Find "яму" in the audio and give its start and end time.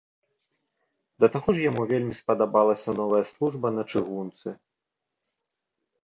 1.69-1.83